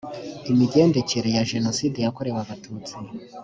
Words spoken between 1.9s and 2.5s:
yakorewe